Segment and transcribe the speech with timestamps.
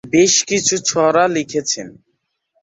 [0.13, 1.87] বেশকিছু ছড়া লিখেছেন।